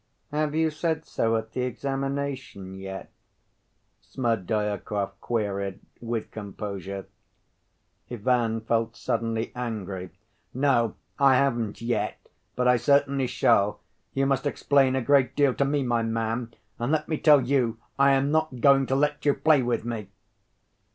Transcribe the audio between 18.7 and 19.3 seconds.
to let